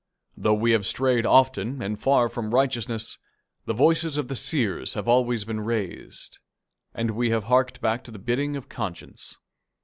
Though 0.35 0.55
we 0.55 0.71
have 0.71 0.87
strayed 0.87 1.27
often 1.27 1.79
and 1.83 2.01
far 2.01 2.27
from 2.27 2.55
righteousness, 2.55 3.19
the 3.65 3.73
voices 3.75 4.17
of 4.17 4.29
the 4.29 4.35
seers 4.35 4.95
have 4.95 5.07
always 5.07 5.45
been 5.45 5.61
raised, 5.61 6.39
and 6.95 7.11
we 7.11 7.29
have 7.29 7.43
harked 7.43 7.81
back 7.81 8.03
to 8.05 8.11
the 8.11 8.17
bidding 8.17 8.55
of 8.55 8.67
conscience. 8.67 9.37